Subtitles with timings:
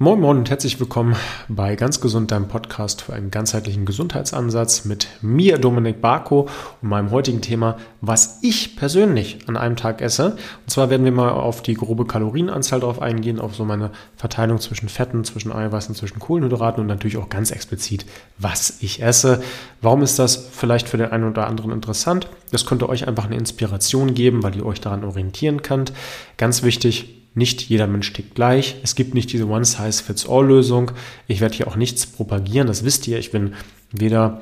[0.00, 1.16] Moin Moin und herzlich willkommen
[1.48, 6.48] bei Ganz Gesund, deinem Podcast für einen ganzheitlichen Gesundheitsansatz mit mir, Dominik Barko,
[6.80, 10.36] und meinem heutigen Thema, was ich persönlich an einem Tag esse.
[10.36, 14.60] Und zwar werden wir mal auf die grobe Kalorienanzahl drauf eingehen, auf so meine Verteilung
[14.60, 18.06] zwischen Fetten, zwischen Eiweißen, zwischen Kohlenhydraten und natürlich auch ganz explizit,
[18.38, 19.42] was ich esse.
[19.82, 22.28] Warum ist das vielleicht für den einen oder anderen interessant?
[22.52, 25.92] Das könnte euch einfach eine Inspiration geben, weil ihr euch daran orientieren könnt.
[26.36, 28.76] Ganz wichtig, nicht jeder Mensch tickt gleich.
[28.82, 30.90] Es gibt nicht diese One-Size-Fits-All-Lösung.
[31.26, 33.18] Ich werde hier auch nichts propagieren, das wisst ihr.
[33.18, 33.54] Ich bin
[33.92, 34.40] weder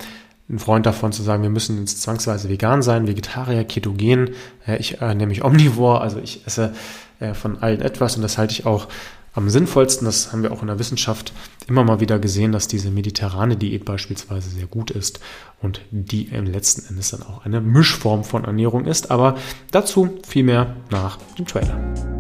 [0.48, 4.30] ein Freund davon zu sagen, wir müssen jetzt zwangsweise vegan sein, Vegetarier, Ketogen.
[4.78, 6.72] Ich äh, nehme mich Omnivore, also ich esse
[7.20, 8.88] äh, von allen etwas und das halte ich auch
[9.34, 10.06] am sinnvollsten.
[10.06, 11.32] Das haben wir auch in der Wissenschaft
[11.68, 15.20] immer mal wieder gesehen, dass diese mediterrane Diät beispielsweise sehr gut ist
[15.60, 19.10] und die im letzten Endes dann auch eine Mischform von Ernährung ist.
[19.10, 19.36] Aber
[19.70, 22.15] dazu viel mehr nach dem Trailer.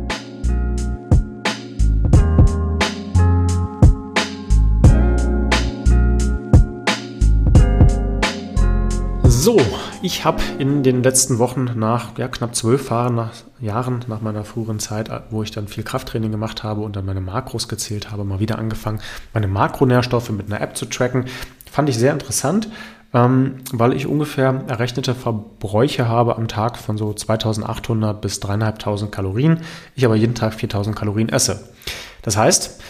[9.46, 9.60] So,
[10.02, 13.30] ich habe in den letzten Wochen nach ja, knapp zwölf Jahren nach,
[13.60, 17.20] Jahren nach meiner früheren Zeit, wo ich dann viel Krafttraining gemacht habe und dann meine
[17.20, 19.00] Makros gezählt habe, mal wieder angefangen,
[19.32, 21.26] meine Makronährstoffe mit einer App zu tracken.
[21.70, 22.68] Fand ich sehr interessant,
[23.14, 29.60] ähm, weil ich ungefähr errechnete Verbräuche habe am Tag von so 2800 bis 3500 Kalorien.
[29.94, 31.68] Ich aber jeden Tag 4000 Kalorien esse.
[32.22, 32.80] Das heißt,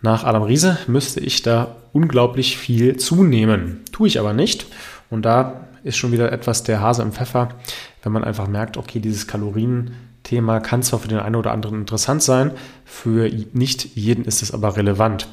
[0.00, 3.82] nach Adam Riese müsste ich da unglaublich viel zunehmen.
[3.92, 4.68] Tue ich aber nicht.
[5.10, 7.50] Und da ist schon wieder etwas der Hase im Pfeffer,
[8.02, 12.22] wenn man einfach merkt, okay, dieses Kalorienthema kann zwar für den einen oder anderen interessant
[12.22, 12.52] sein,
[12.84, 15.28] für nicht jeden ist es aber relevant.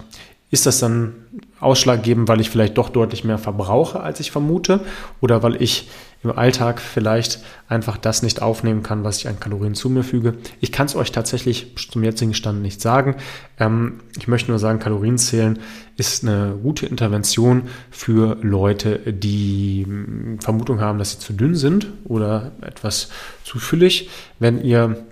[0.55, 1.15] Ist das dann
[1.59, 4.79] ausschlaggebend, weil ich vielleicht doch deutlich mehr verbrauche, als ich vermute?
[5.19, 5.89] Oder weil ich
[6.23, 10.35] im Alltag vielleicht einfach das nicht aufnehmen kann, was ich an Kalorien zu mir füge?
[10.61, 13.17] Ich kann es euch tatsächlich zum jetzigen Stand nicht sagen.
[13.59, 15.59] Ähm, ich möchte nur sagen, Kalorienzählen
[15.97, 21.87] ist eine gute Intervention für Leute, die hm, Vermutung haben, dass sie zu dünn sind
[22.05, 23.09] oder etwas
[23.43, 24.09] zu füllig.
[24.39, 25.05] Wenn ihr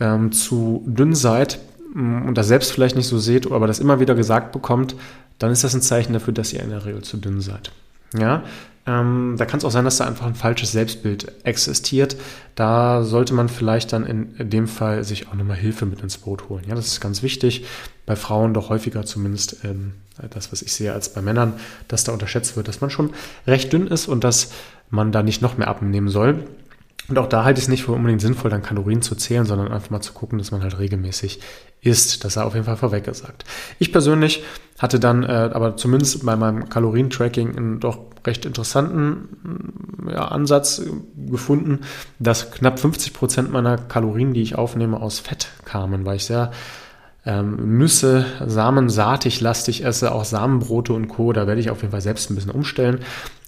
[0.00, 1.60] ähm, zu dünn seid,
[1.94, 4.94] und das selbst vielleicht nicht so seht, aber das immer wieder gesagt bekommt,
[5.38, 7.72] dann ist das ein Zeichen dafür, dass ihr in der Regel zu dünn seid.
[8.16, 8.42] Ja,
[8.86, 12.16] ähm, da kann es auch sein, dass da einfach ein falsches Selbstbild existiert.
[12.54, 16.48] Da sollte man vielleicht dann in dem Fall sich auch nochmal Hilfe mit ins Boot
[16.48, 16.64] holen.
[16.66, 17.66] Ja, das ist ganz wichtig.
[18.06, 19.92] Bei Frauen doch häufiger zumindest ähm,
[20.30, 21.54] das, was ich sehe, als bei Männern,
[21.88, 23.10] dass da unterschätzt wird, dass man schon
[23.46, 24.50] recht dünn ist und dass
[24.88, 26.44] man da nicht noch mehr abnehmen soll.
[27.10, 29.72] Und auch da halte ich es nicht für unbedingt sinnvoll, dann Kalorien zu zählen, sondern
[29.72, 31.40] einfach mal zu gucken, dass man halt regelmäßig
[31.80, 32.24] isst.
[32.24, 33.44] Das sei auf jeden Fall vorweg gesagt.
[33.80, 34.44] Ich persönlich
[34.78, 40.82] hatte dann äh, aber zumindest bei meinem Kalorientracking einen doch recht interessanten ja, Ansatz
[41.16, 41.80] gefunden,
[42.20, 46.52] dass knapp 50 Prozent meiner Kalorien, die ich aufnehme, aus Fett kamen, weil ich sehr
[47.26, 51.32] ähm, Nüsse, Samen saatig lastig esse, auch Samenbrote und Co.
[51.32, 53.00] Da werde ich auf jeden Fall selbst ein bisschen umstellen.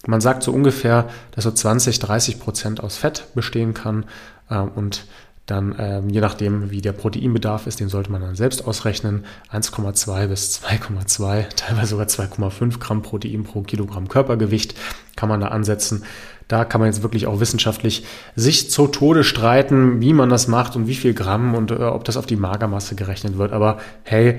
[0.07, 4.05] Man sagt so ungefähr, dass so 20, 30 Prozent aus Fett bestehen kann
[4.51, 5.07] äh, und
[5.47, 9.25] dann ähm, je nachdem, wie der Proteinbedarf ist, den sollte man dann selbst ausrechnen.
[9.53, 14.77] 1,2 bis 2,2, teilweise sogar 2,5 Gramm Protein pro Kilogramm Körpergewicht
[15.17, 16.05] kann man da ansetzen.
[16.47, 18.05] Da kann man jetzt wirklich auch wissenschaftlich
[18.37, 22.05] sich zu Tode streiten, wie man das macht und wie viel Gramm und äh, ob
[22.05, 23.53] das auf die Magermasse gerechnet wird.
[23.53, 24.39] Aber hey,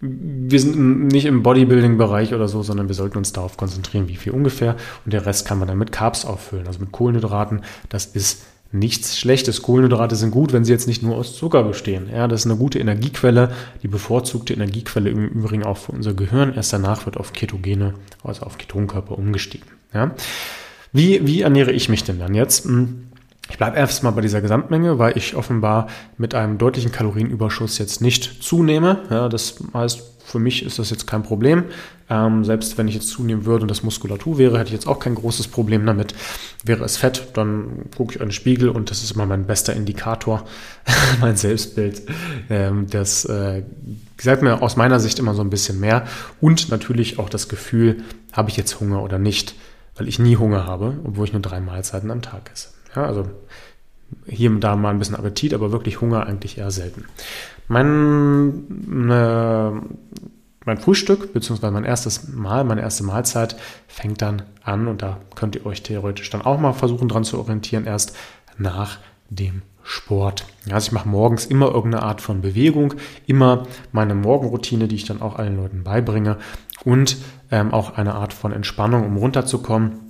[0.00, 4.32] wir sind nicht im Bodybuilding-Bereich oder so, sondern wir sollten uns darauf konzentrieren, wie viel
[4.32, 4.76] ungefähr.
[5.04, 7.62] Und der Rest kann man dann mit Carbs auffüllen, also mit Kohlenhydraten.
[7.88, 8.42] Das ist
[8.72, 9.62] nichts Schlechtes.
[9.62, 12.10] Kohlenhydrate sind gut, wenn sie jetzt nicht nur aus Zucker bestehen.
[12.12, 13.52] Ja, das ist eine gute Energiequelle,
[13.82, 16.52] die bevorzugte Energiequelle im Übrigen auch für unser Gehirn.
[16.54, 19.68] Erst danach wird auf Ketogene, also auf Ketonkörper umgestiegen.
[19.94, 20.14] Ja.
[20.92, 22.64] Wie, wie ernähre ich mich denn dann jetzt?
[22.64, 23.08] Hm,
[23.48, 28.42] ich bleibe erstmal bei dieser Gesamtmenge, weil ich offenbar mit einem deutlichen Kalorienüberschuss jetzt nicht
[28.42, 29.02] zunehme.
[29.10, 31.64] Ja, das heißt, für mich ist das jetzt kein Problem.
[32.10, 34.98] Ähm, selbst wenn ich jetzt zunehmen würde und das Muskulatur wäre, hätte ich jetzt auch
[34.98, 36.14] kein großes Problem damit.
[36.64, 39.74] Wäre es Fett, dann gucke ich in den Spiegel und das ist immer mein bester
[39.74, 40.44] Indikator,
[41.20, 42.02] mein Selbstbild.
[42.50, 43.62] Ähm, das äh,
[44.20, 46.06] sagt mir aus meiner Sicht immer so ein bisschen mehr.
[46.40, 48.02] Und natürlich auch das Gefühl,
[48.32, 49.54] habe ich jetzt Hunger oder nicht,
[49.96, 52.75] weil ich nie Hunger habe, obwohl ich nur drei Mahlzeiten am Tag esse.
[52.96, 53.26] Ja, also
[54.26, 57.04] hier und da mal ein bisschen Appetit, aber wirklich Hunger eigentlich eher selten.
[57.68, 59.70] Mein, äh,
[60.64, 63.56] mein Frühstück, beziehungsweise mein erstes Mal, meine erste Mahlzeit
[63.86, 67.38] fängt dann an und da könnt ihr euch theoretisch dann auch mal versuchen dran zu
[67.38, 68.16] orientieren, erst
[68.56, 68.98] nach
[69.30, 70.46] dem Sport.
[70.70, 72.94] Also ich mache morgens immer irgendeine Art von Bewegung,
[73.26, 76.38] immer meine Morgenroutine, die ich dann auch allen Leuten beibringe
[76.84, 77.18] und
[77.50, 80.05] ähm, auch eine Art von Entspannung, um runterzukommen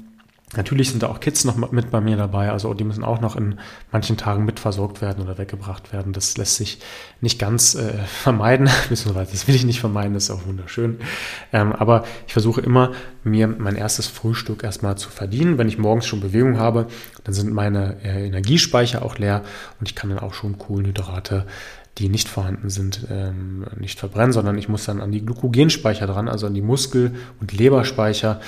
[0.55, 3.35] Natürlich sind da auch Kids noch mit bei mir dabei, also die müssen auch noch
[3.35, 3.59] in
[3.91, 6.13] manchen Tagen mit versorgt werden oder weggebracht werden.
[6.13, 6.79] Das lässt sich
[7.21, 11.01] nicht ganz äh, vermeiden, beziehungsweise das will ich nicht vermeiden, das ist auch wunderschön.
[11.53, 12.93] Ähm, aber ich versuche immer,
[13.25, 15.59] mir mein erstes Frühstück erstmal zu verdienen.
[15.59, 16.87] Wenn ich morgens schon Bewegung habe,
[17.25, 19.43] dann sind meine äh, Energiespeicher auch leer
[19.81, 21.45] und ich kann dann auch schon Kohlenhydrate
[21.99, 26.29] die nicht vorhanden sind, ähm, nicht verbrennen, sondern ich muss dann an die Glykogenspeicher dran,
[26.29, 28.41] also an die Muskel- und Leberspeicher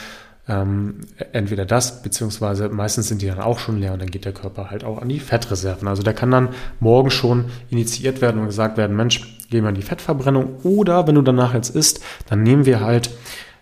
[0.48, 1.00] ähm,
[1.32, 4.70] entweder das, beziehungsweise meistens sind die dann auch schon leer und dann geht der Körper
[4.70, 5.86] halt auch an die Fettreserven.
[5.86, 6.48] Also der kann dann
[6.80, 10.56] morgen schon initiiert werden und gesagt werden, Mensch, gehen wir an die Fettverbrennung.
[10.62, 13.10] Oder wenn du danach jetzt isst, dann nehmen wir halt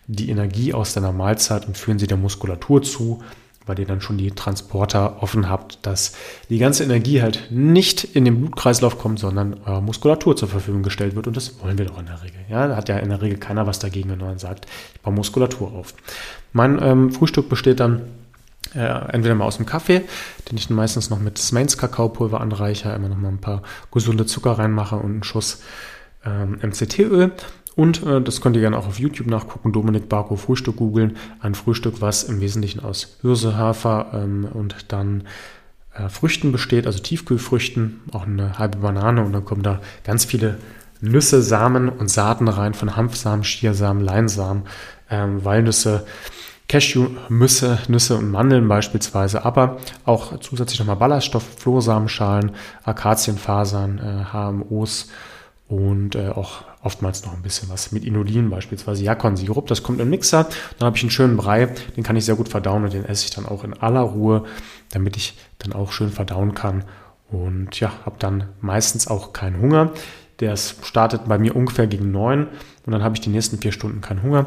[0.07, 3.23] die Energie aus deiner Mahlzeit und führen sie der Muskulatur zu
[3.67, 6.13] weil ihr dann schon die Transporter offen habt, dass
[6.49, 11.17] die ganze Energie halt nicht in den Blutkreislauf kommt, sondern eurer Muskulatur zur Verfügung gestellt
[11.17, 11.27] wird.
[11.27, 12.41] Und das wollen wir doch in der Regel.
[12.49, 15.15] Ja, da hat ja in der Regel keiner was dagegen, wenn man sagt, ich baue
[15.15, 15.95] Muskulatur auf.
[16.53, 18.03] Mein ähm, Frühstück besteht dann
[18.75, 20.03] äh, entweder mal aus dem Kaffee,
[20.51, 24.27] den ich dann meistens noch mit Smains Kakaopulver anreiche, immer noch mal ein paar gesunde
[24.27, 25.63] Zucker reinmache und einen Schuss
[26.25, 27.33] ähm, MCT-Öl
[27.77, 31.17] und äh, das könnt ihr gerne auch auf YouTube nachgucken, Dominik Barco Frühstück googeln.
[31.41, 35.25] Ein Frühstück, was im Wesentlichen aus Hirse, Hafer ähm, und dann
[35.95, 40.59] äh, Früchten besteht, also Tiefkühlfrüchten, auch eine halbe Banane und dann kommen da ganz viele
[41.03, 44.63] Nüsse, Samen und Saaten rein, von Hanfsamen, Schiersamen, Leinsamen,
[45.11, 46.07] ähm, Walnüsse,
[46.69, 49.77] Cashew-Nüsse Nüsse und Mandeln beispielsweise, aber
[50.07, 52.53] auch zusätzlich nochmal Ballaststoff, Flohsamenschalen,
[52.85, 55.11] Akazienfasern, äh, HMOs
[55.69, 59.67] und äh, auch oftmals noch ein bisschen was mit Inulin, beispielsweise Jakon-Sirup.
[59.67, 60.49] Das kommt im Mixer.
[60.79, 61.67] Dann habe ich einen schönen Brei,
[61.97, 64.45] den kann ich sehr gut verdauen und den esse ich dann auch in aller Ruhe,
[64.91, 66.85] damit ich dann auch schön verdauen kann.
[67.29, 69.91] Und ja, habe dann meistens auch keinen Hunger.
[70.39, 72.47] Der startet bei mir ungefähr gegen neun
[72.85, 74.47] und dann habe ich die nächsten vier Stunden keinen Hunger.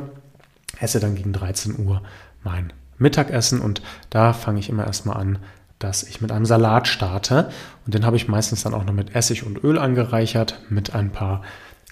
[0.80, 2.02] Esse dann gegen 13 Uhr
[2.44, 5.40] mein Mittagessen und da fange ich immer erstmal an,
[5.80, 7.50] dass ich mit einem Salat starte.
[7.86, 11.12] Und den habe ich meistens dann auch noch mit Essig und Öl angereichert, mit ein
[11.12, 11.42] paar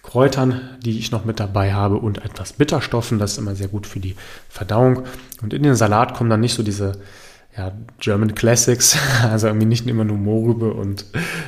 [0.03, 3.19] Kräutern, die ich noch mit dabei habe und etwas Bitterstoffen.
[3.19, 4.15] Das ist immer sehr gut für die
[4.49, 5.03] Verdauung.
[5.41, 6.93] Und in den Salat kommen dann nicht so diese
[7.57, 11.05] ja, German Classics, also irgendwie nicht immer nur Mohrrübe und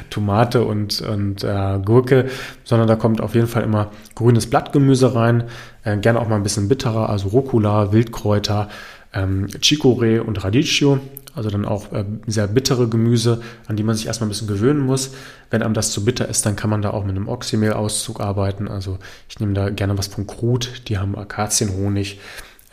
[0.10, 2.30] Tomate und, und äh, Gurke,
[2.64, 5.44] sondern da kommt auf jeden Fall immer grünes Blattgemüse rein,
[5.84, 8.70] äh, gerne auch mal ein bisschen bitterer, also Rucola, Wildkräuter,
[9.14, 11.00] ähm, Chicorée und Radicchio
[11.40, 14.82] also dann auch äh, sehr bittere Gemüse, an die man sich erstmal ein bisschen gewöhnen
[14.82, 15.12] muss.
[15.50, 18.68] Wenn einem das zu bitter ist, dann kann man da auch mit einem Oxymehl-Auszug arbeiten.
[18.68, 19.00] Also
[19.30, 22.20] ich nehme da gerne was von Krut, die haben Akazienhonig,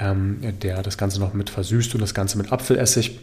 [0.00, 3.20] ähm, der das Ganze noch mit versüßt und das Ganze mit Apfelessig.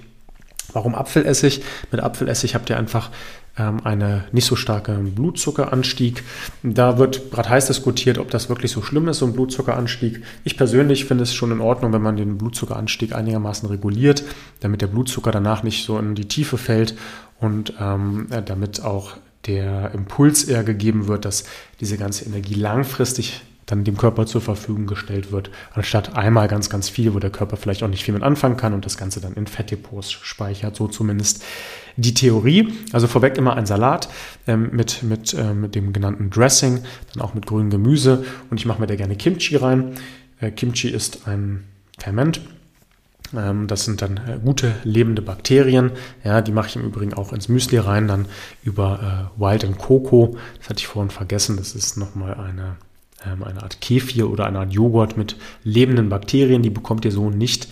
[0.73, 1.61] Warum Apfelessig?
[1.91, 3.09] Mit Apfelessig habt ihr einfach
[3.57, 6.23] ähm, eine nicht so starke Blutzuckeranstieg.
[6.63, 10.23] Da wird gerade heiß diskutiert, ob das wirklich so schlimm ist, so ein Blutzuckeranstieg.
[10.43, 14.23] Ich persönlich finde es schon in Ordnung, wenn man den Blutzuckeranstieg einigermaßen reguliert,
[14.59, 16.95] damit der Blutzucker danach nicht so in die Tiefe fällt
[17.39, 21.43] und ähm, damit auch der Impuls eher gegeben wird, dass
[21.79, 26.89] diese ganze Energie langfristig dann dem Körper zur Verfügung gestellt wird, anstatt einmal ganz, ganz
[26.89, 29.33] viel, wo der Körper vielleicht auch nicht viel mit anfangen kann und das Ganze dann
[29.33, 31.43] in Fettdepots speichert, so zumindest
[31.95, 32.73] die Theorie.
[32.91, 34.09] Also vorweg immer ein Salat
[34.47, 36.81] ähm, mit, mit, äh, mit dem genannten Dressing,
[37.13, 39.95] dann auch mit grünem Gemüse und ich mache mir da gerne Kimchi rein.
[40.39, 41.63] Äh, Kimchi ist ein
[41.99, 42.41] Ferment,
[43.35, 45.91] ähm, das sind dann äh, gute lebende Bakterien.
[46.23, 48.27] Ja, die mache ich im Übrigen auch ins Müsli rein, dann
[48.63, 50.37] über äh, Wild and Coco.
[50.59, 51.57] Das hatte ich vorhin vergessen.
[51.57, 52.77] Das ist nochmal eine
[53.23, 56.61] eine Art Kefir oder eine Art Joghurt mit lebenden Bakterien.
[56.61, 57.67] Die bekommt ihr so nicht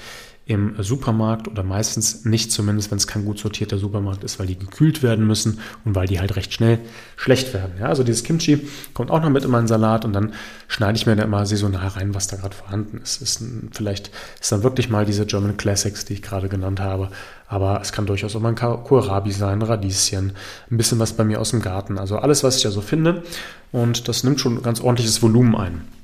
[0.51, 4.59] im Supermarkt oder meistens nicht, zumindest wenn es kein gut sortierter Supermarkt ist, weil die
[4.59, 6.79] gekühlt werden müssen und weil die halt recht schnell
[7.15, 7.75] schlecht werden.
[7.79, 10.33] Ja, also dieses Kimchi kommt auch noch mit in meinen Salat und dann
[10.67, 13.21] schneide ich mir da immer saisonal rein, was da gerade vorhanden ist.
[13.21, 17.09] ist ein, vielleicht ist dann wirklich mal diese German Classics, die ich gerade genannt habe,
[17.47, 20.33] aber es kann durchaus auch mal ein Kohlrabi sein, Radieschen,
[20.69, 21.97] ein bisschen was bei mir aus dem Garten.
[21.97, 23.23] Also alles, was ich da so finde
[23.71, 26.00] und das nimmt schon ganz ordentliches Volumen ein.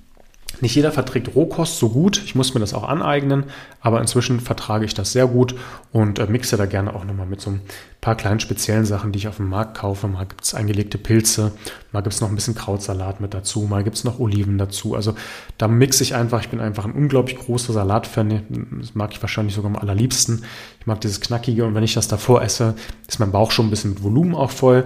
[0.59, 2.21] Nicht jeder verträgt Rohkost so gut.
[2.25, 3.45] Ich muss mir das auch aneignen,
[3.79, 5.55] aber inzwischen vertrage ich das sehr gut
[5.91, 7.61] und äh, mixe da gerne auch nochmal mit so ein
[8.01, 10.07] paar kleinen speziellen Sachen, die ich auf dem Markt kaufe.
[10.07, 11.51] Mal gibt es eingelegte Pilze,
[11.91, 14.95] mal gibt es noch ein bisschen Krautsalat mit dazu, mal gibt es noch Oliven dazu.
[14.95, 15.13] Also
[15.57, 16.41] da mixe ich einfach.
[16.41, 18.43] Ich bin einfach ein unglaublich großer Salatfan.
[18.79, 20.43] Das mag ich wahrscheinlich sogar am allerliebsten.
[20.79, 22.73] Ich mag dieses Knackige und wenn ich das davor esse,
[23.07, 24.85] ist mein Bauch schon ein bisschen mit Volumen auch voll.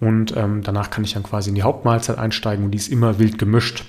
[0.00, 3.18] Und ähm, danach kann ich dann quasi in die Hauptmahlzeit einsteigen und die ist immer
[3.18, 3.84] wild gemischt.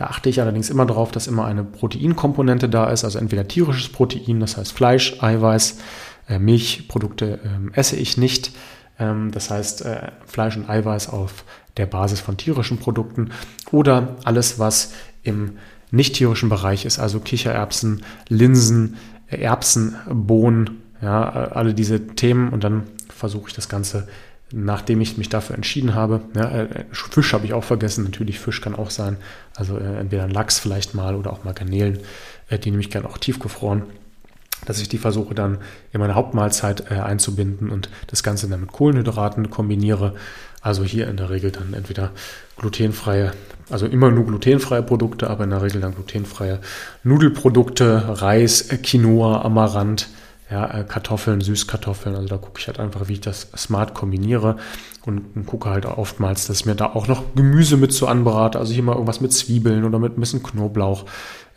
[0.00, 3.90] Da achte ich allerdings immer darauf, dass immer eine Proteinkomponente da ist, also entweder tierisches
[3.90, 5.76] Protein, das heißt Fleisch, Eiweiß,
[6.26, 8.52] äh, Milchprodukte äh, esse ich nicht.
[8.98, 11.44] Ähm, das heißt äh, Fleisch und Eiweiß auf
[11.76, 13.32] der Basis von tierischen Produkten
[13.72, 15.58] oder alles, was im
[15.90, 22.84] nicht tierischen Bereich ist, also Kichererbsen, Linsen, Erbsen, Bohnen, ja, alle diese Themen und dann
[23.14, 24.08] versuche ich das Ganze
[24.52, 26.20] nachdem ich mich dafür entschieden habe.
[26.34, 29.16] Ja, äh, Fisch habe ich auch vergessen, natürlich Fisch kann auch sein.
[29.54, 31.98] Also äh, entweder ein Lachs vielleicht mal oder auch mal Garnelen,
[32.48, 33.82] äh, die nehme ich gerne auch tiefgefroren,
[34.66, 35.58] dass ich die versuche dann
[35.92, 40.14] in meine Hauptmahlzeit äh, einzubinden und das Ganze dann mit Kohlenhydraten kombiniere.
[40.62, 42.10] Also hier in der Regel dann entweder
[42.58, 43.32] glutenfreie,
[43.70, 46.60] also immer nur glutenfreie Produkte, aber in der Regel dann glutenfreie
[47.02, 50.08] Nudelprodukte, Reis, Quinoa, Amaranth,
[50.50, 52.16] ja, äh, Kartoffeln, Süßkartoffeln.
[52.16, 54.56] Also da gucke ich halt einfach, wie ich das smart kombiniere
[55.06, 58.58] und, und, gucke halt oftmals, dass ich mir da auch noch Gemüse mit so anbrate.
[58.58, 61.04] Also hier mal irgendwas mit Zwiebeln oder mit ein bisschen Knoblauch,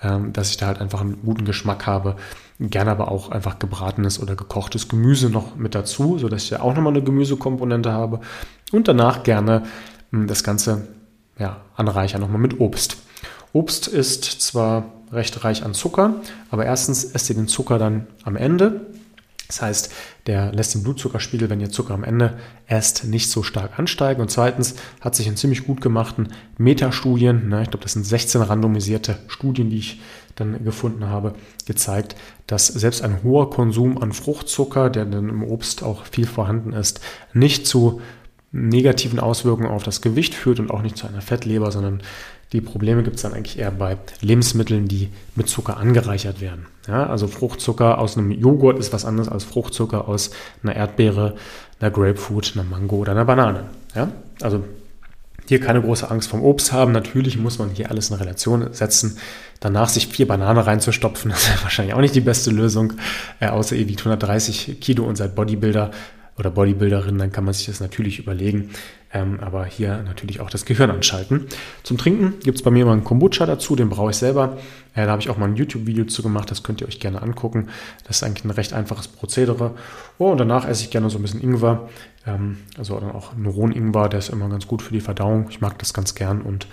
[0.02, 2.18] ähm, dass ich da halt einfach einen guten Geschmack habe.
[2.60, 6.76] Gerne aber auch einfach gebratenes oder gekochtes Gemüse noch mit dazu, sodass ich ja auch
[6.76, 8.20] nochmal eine Gemüsekomponente habe.
[8.72, 9.64] Und danach gerne
[10.12, 10.88] mh, hm, das Ganze
[11.40, 12.98] ja, anreichern nochmal mit Obst.
[13.54, 16.16] Obst ist zwar recht reich an Zucker,
[16.50, 18.82] aber erstens esst ihr den Zucker dann am Ende.
[19.48, 19.94] Das heißt,
[20.26, 24.22] der lässt den Blutzuckerspiegel, wenn ihr Zucker am Ende esst, nicht so stark ansteigen.
[24.22, 28.42] Und zweitens hat sich in ziemlich gut gemachten Metastudien, ne, ich glaube, das sind 16
[28.42, 30.02] randomisierte Studien, die ich
[30.36, 32.16] dann gefunden habe, gezeigt,
[32.48, 37.02] dass selbst ein hoher Konsum an Fruchtzucker, der dann im Obst auch viel vorhanden ist,
[37.34, 38.02] nicht zu
[38.54, 42.02] negativen Auswirkungen auf das Gewicht führt und auch nicht zu einer Fettleber, sondern
[42.54, 46.68] die Probleme gibt es dann eigentlich eher bei Lebensmitteln, die mit Zucker angereichert werden.
[46.88, 50.30] Ja, also Fruchtzucker aus einem Joghurt ist was anderes als Fruchtzucker aus
[50.62, 51.36] einer Erdbeere,
[51.80, 53.66] einer Grapefruit, einer Mango oder einer Banane.
[53.96, 54.64] Ja, also
[55.48, 56.92] hier keine große Angst vom Obst haben.
[56.92, 59.18] Natürlich muss man hier alles in Relation setzen.
[59.60, 62.94] Danach sich vier Bananen reinzustopfen, ist wahrscheinlich auch nicht die beste Lösung.
[63.40, 65.90] Äh, außer ihr wiegt 130 Kilo und seid Bodybuilder
[66.38, 68.72] oder Bodybuilderin, dann kann man sich das natürlich überlegen.
[69.14, 71.46] Ähm, aber hier natürlich auch das Gehirn anschalten.
[71.84, 74.58] Zum Trinken gibt es bei mir immer einen Kombucha dazu, den brauche ich selber.
[74.96, 77.22] Äh, da habe ich auch mal ein YouTube-Video zu gemacht, das könnt ihr euch gerne
[77.22, 77.68] angucken.
[78.08, 79.76] Das ist eigentlich ein recht einfaches Prozedere.
[80.18, 81.90] Oh, und danach esse ich gerne so ein bisschen Ingwer.
[82.26, 85.48] Ähm, also dann auch einen Ingwer, der ist immer ganz gut für die Verdauung.
[85.50, 86.66] Ich mag das ganz gern und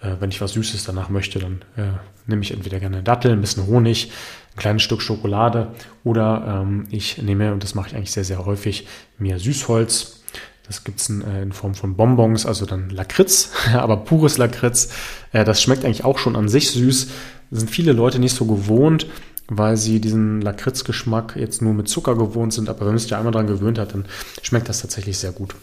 [0.00, 1.92] äh, wenn ich was Süßes danach möchte, dann äh,
[2.26, 4.10] nehme ich entweder gerne Dattel, ein bisschen Honig,
[4.54, 5.72] ein kleines Stück Schokolade
[6.04, 8.86] oder ähm, ich nehme, und das mache ich eigentlich sehr, sehr häufig,
[9.18, 10.22] mir Süßholz.
[10.66, 14.90] Das gibt es in, äh, in, Form von Bonbons, also dann Lakritz, aber pures Lakritz.
[15.32, 17.08] Äh, das schmeckt eigentlich auch schon an sich süß.
[17.50, 19.06] Das sind viele Leute nicht so gewohnt,
[19.48, 22.68] weil sie diesen Lakritzgeschmack jetzt nur mit Zucker gewohnt sind.
[22.68, 24.06] Aber wenn man sich da einmal dran gewöhnt hat, dann
[24.42, 25.54] schmeckt das tatsächlich sehr gut.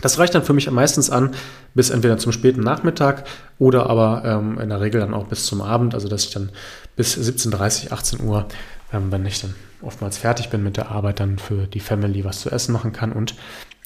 [0.00, 1.34] Das reicht dann für mich meistens an
[1.74, 3.24] bis entweder zum späten Nachmittag
[3.58, 6.50] oder aber ähm, in der Regel dann auch bis zum Abend, also dass ich dann
[6.96, 8.46] bis 17.30, 18 Uhr,
[8.92, 12.40] ähm, wenn ich dann oftmals fertig bin mit der Arbeit, dann für die Family was
[12.40, 13.12] zu essen machen kann.
[13.12, 13.34] Und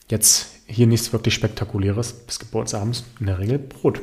[0.08, 2.22] jetzt hier nichts wirklich Spektakuläres.
[2.28, 4.00] Es gibt bei uns abends in der Regel Brot.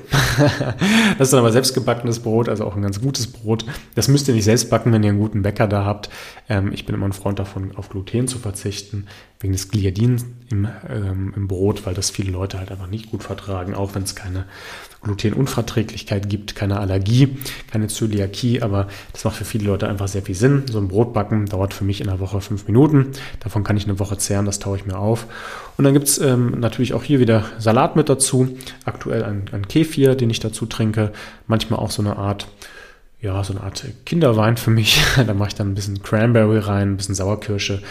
[1.17, 3.65] das ist dann aber selbstgebackenes Brot, also auch ein ganz gutes Brot.
[3.95, 6.09] Das müsst ihr nicht selbst backen, wenn ihr einen guten Bäcker da habt.
[6.50, 9.07] Ähm, ich bin immer ein Freund davon, auf Gluten zu verzichten,
[9.39, 13.24] wegen des Gliadins im, ähm, im Brot, weil das viele Leute halt einfach nicht gut
[13.24, 14.45] vertragen, auch wenn es keine
[15.01, 17.38] Glutenunverträglichkeit gibt, keine Allergie,
[17.72, 20.63] keine Zöliakie, aber das macht für viele Leute einfach sehr viel Sinn.
[20.70, 23.12] So ein Brotbacken dauert für mich in der Woche fünf Minuten.
[23.39, 25.27] Davon kann ich eine Woche zehren, das taue ich mir auf.
[25.77, 28.58] Und dann gibt's ähm, natürlich auch hier wieder Salat mit dazu.
[28.86, 31.12] Aktuell ein, ein Kefir, den ich dazu trinke.
[31.46, 32.48] Manchmal auch so eine Art
[33.20, 35.01] ja, so eine Art Kinderwein für mich.
[35.16, 37.82] da mache ich dann ein bisschen Cranberry rein, ein bisschen Sauerkirsche.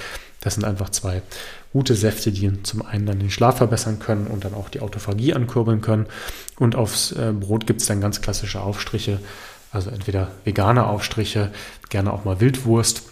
[0.41, 1.23] Das sind einfach zwei
[1.77, 5.35] gute Säfte, die zum einen dann den Schlaf verbessern können und dann auch die Autophagie
[5.35, 6.07] ankurbeln können.
[6.59, 9.21] Und aufs äh, Brot gibt es dann ganz klassische Aufstriche,
[9.73, 11.51] also entweder vegane Aufstriche,
[11.91, 13.03] gerne auch mal Wildwurst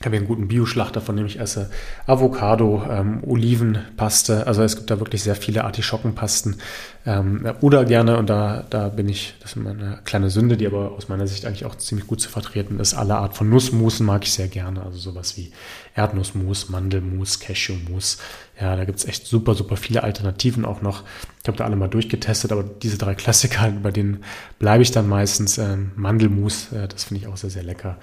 [0.00, 1.68] ich habe hier einen guten Bioschlachter, von dem ich esse.
[2.06, 4.46] Avocado, ähm, Olivenpaste.
[4.46, 6.56] Also es gibt da wirklich sehr viele Artischockenpasten.
[7.04, 10.92] Ähm, oder gerne, und da, da bin ich, das ist eine kleine Sünde, die aber
[10.92, 12.94] aus meiner Sicht eigentlich auch ziemlich gut zu vertreten ist.
[12.94, 14.82] Alle Art von Nussmusen mag ich sehr gerne.
[14.82, 15.52] Also sowas wie
[15.94, 18.16] Erdnussmus, Mandelmus, Cashewmus.
[18.58, 21.04] Ja, da gibt's echt super, super viele Alternativen auch noch.
[21.42, 24.24] Ich habe da alle mal durchgetestet, aber diese drei Klassiker, bei denen
[24.58, 25.58] bleibe ich dann meistens.
[25.58, 27.98] Ähm, Mandelmus, äh, das finde ich auch sehr, sehr lecker.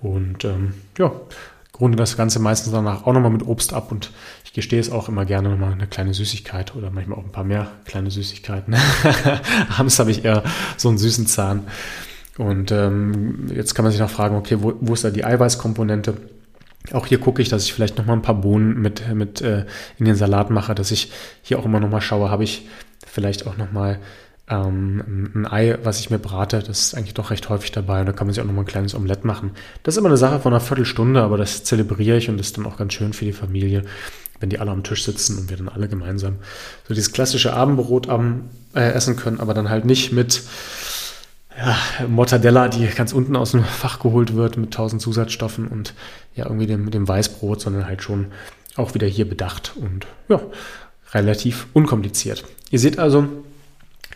[0.00, 1.12] Und ähm, ja,
[1.80, 4.10] runde das Ganze meistens danach auch nochmal mit Obst ab und
[4.44, 7.44] ich gestehe es auch immer gerne nochmal eine kleine Süßigkeit oder manchmal auch ein paar
[7.44, 8.74] mehr kleine Süßigkeiten.
[9.78, 10.42] Abends habe ich eher
[10.76, 11.66] so einen süßen Zahn.
[12.36, 16.14] Und ähm, jetzt kann man sich noch fragen, okay, wo, wo ist da die Eiweißkomponente?
[16.92, 19.66] Auch hier gucke ich, dass ich vielleicht nochmal ein paar Bohnen mit, mit äh,
[19.98, 21.12] in den Salat mache, dass ich
[21.42, 22.68] hier auch immer nochmal schaue, habe ich
[23.06, 23.98] vielleicht auch nochmal
[24.50, 28.06] ähm, ein Ei, was ich mir brate, das ist eigentlich doch recht häufig dabei und
[28.06, 29.52] da kann man sich auch nochmal ein kleines Omelett machen.
[29.82, 32.66] Das ist immer eine Sache von einer Viertelstunde, aber das zelebriere ich und ist dann
[32.66, 33.84] auch ganz schön für die Familie,
[34.40, 36.36] wenn die alle am Tisch sitzen und wir dann alle gemeinsam
[36.86, 40.42] so dieses klassische Abendbrot am, äh, essen können, aber dann halt nicht mit
[41.58, 41.76] ja,
[42.06, 45.92] Mortadella, die ganz unten aus dem Fach geholt wird mit tausend Zusatzstoffen und
[46.34, 48.28] ja irgendwie dem, dem Weißbrot, sondern halt schon
[48.76, 50.40] auch wieder hier bedacht und ja,
[51.12, 52.44] relativ unkompliziert.
[52.70, 53.26] Ihr seht also,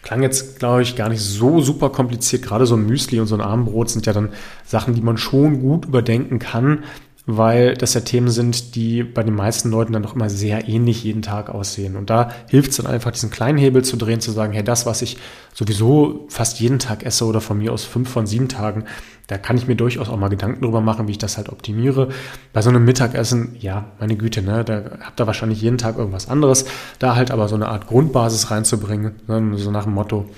[0.03, 2.43] klang jetzt, glaube ich, gar nicht so super kompliziert.
[2.43, 4.31] Gerade so ein Müsli und so ein Armbrot sind ja dann
[4.65, 6.85] Sachen, die man schon gut überdenken kann,
[7.25, 11.05] weil das ja Themen sind, die bei den meisten Leuten dann doch immer sehr ähnlich
[11.05, 11.97] jeden Tag aussehen.
[11.97, 14.87] Und da hilft es dann einfach, diesen kleinen Hebel zu drehen, zu sagen, hey, das,
[14.87, 15.19] was ich
[15.55, 18.85] sowieso fast jeden Tag esse oder von mir aus fünf von sieben Tagen,
[19.29, 22.09] da kann ich mir durchaus auch mal Gedanken drüber machen, wie ich das halt optimiere.
[22.53, 26.29] Bei so einem Mittagessen, ja, meine Güte, ne, da habt ihr wahrscheinlich jeden Tag irgendwas
[26.29, 26.65] anderes.
[26.99, 30.29] Da halt aber so eine Art Grundbasis reinzubringen, ne, so nach dem Motto,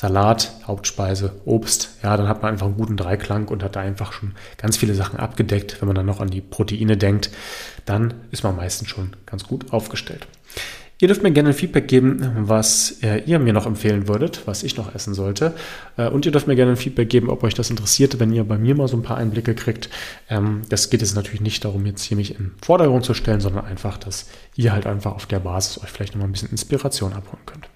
[0.00, 4.14] Salat, Hauptspeise, Obst, ja, dann hat man einfach einen guten Dreiklang und hat da einfach
[4.14, 5.82] schon ganz viele Sachen abgedeckt.
[5.82, 7.28] Wenn man dann noch an die Proteine denkt,
[7.84, 10.26] dann ist man meistens schon ganz gut aufgestellt.
[11.00, 14.62] Ihr dürft mir gerne ein Feedback geben, was äh, ihr mir noch empfehlen würdet, was
[14.62, 15.52] ich noch essen sollte.
[15.98, 18.44] Äh, und ihr dürft mir gerne ein Feedback geben, ob euch das interessiert, wenn ihr
[18.44, 19.90] bei mir mal so ein paar Einblicke kriegt.
[20.30, 23.66] Ähm, das geht jetzt natürlich nicht darum, jetzt hier mich in Vordergrund zu stellen, sondern
[23.66, 27.12] einfach, dass ihr halt einfach auf der Basis euch vielleicht noch mal ein bisschen Inspiration
[27.12, 27.68] abholen könnt.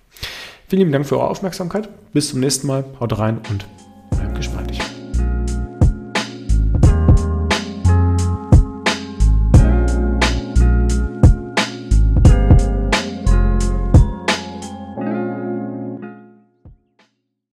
[0.69, 1.89] Vielen lieben Dank für eure Aufmerksamkeit.
[2.13, 2.85] Bis zum nächsten Mal.
[3.01, 3.67] Haut rein und
[4.11, 4.84] bleibt gespannt.